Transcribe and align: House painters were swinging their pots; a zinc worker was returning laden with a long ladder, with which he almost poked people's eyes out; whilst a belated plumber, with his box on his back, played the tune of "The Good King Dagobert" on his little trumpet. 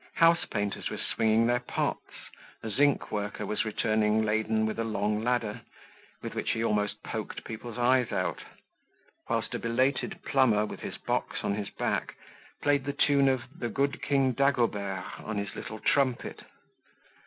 House 0.15 0.45
painters 0.45 0.89
were 0.89 0.97
swinging 0.97 1.45
their 1.45 1.59
pots; 1.59 2.31
a 2.63 2.71
zinc 2.71 3.11
worker 3.11 3.45
was 3.45 3.63
returning 3.63 4.23
laden 4.23 4.65
with 4.65 4.79
a 4.79 4.83
long 4.83 5.23
ladder, 5.23 5.61
with 6.23 6.33
which 6.33 6.49
he 6.53 6.63
almost 6.63 7.03
poked 7.03 7.43
people's 7.43 7.77
eyes 7.77 8.11
out; 8.11 8.39
whilst 9.29 9.53
a 9.53 9.59
belated 9.59 10.19
plumber, 10.23 10.65
with 10.65 10.79
his 10.79 10.97
box 10.97 11.43
on 11.43 11.53
his 11.53 11.69
back, 11.69 12.15
played 12.63 12.85
the 12.85 12.93
tune 12.93 13.29
of 13.29 13.43
"The 13.55 13.69
Good 13.69 14.01
King 14.01 14.31
Dagobert" 14.31 15.19
on 15.19 15.37
his 15.37 15.55
little 15.55 15.77
trumpet. 15.77 16.45